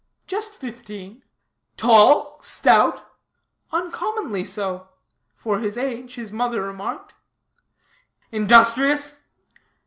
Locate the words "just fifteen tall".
0.25-2.39